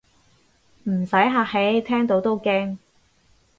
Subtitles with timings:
[0.85, 2.79] 唔使客氣，聽到都驚